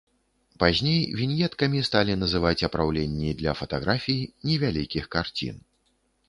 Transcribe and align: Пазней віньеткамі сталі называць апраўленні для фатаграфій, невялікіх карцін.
Пазней 0.61 1.01
віньеткамі 1.19 1.83
сталі 1.89 2.15
называць 2.21 2.63
апраўленні 2.69 3.29
для 3.43 3.53
фатаграфій, 3.61 4.25
невялікіх 4.49 5.05
карцін. 5.19 5.63